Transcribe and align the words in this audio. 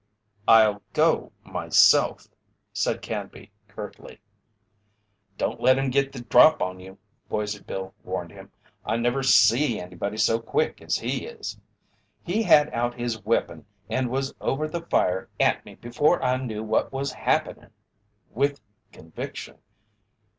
"I'll 0.47 0.81
go 0.93 1.31
myself," 1.43 2.27
said 2.73 3.03
Canby, 3.03 3.51
curtly. 3.67 4.19
"Don't 5.37 5.61
let 5.61 5.77
him 5.77 5.91
git 5.91 6.11
the 6.11 6.21
drop 6.21 6.59
on 6.59 6.79
you," 6.79 6.97
Boise 7.29 7.61
Bill 7.61 7.93
warned 8.03 8.31
him. 8.31 8.49
"I 8.83 8.97
never 8.97 9.21
see 9.21 9.79
anybody 9.79 10.17
so 10.17 10.39
quick 10.39 10.81
as 10.81 10.97
he 10.97 11.27
is. 11.27 11.59
He 12.23 12.41
had 12.41 12.73
out 12.73 12.95
his 12.99 13.21
weepon 13.23 13.65
and 13.91 14.09
was 14.09 14.33
over 14.41 14.67
the 14.67 14.81
fire 14.81 15.29
at 15.39 15.63
me 15.65 15.75
before 15.75 16.19
I 16.23 16.37
knew 16.37 16.63
what 16.63 16.91
was 16.91 17.13
happenin'," 17.13 17.69
with 18.31 18.59
conviction. 18.91 19.59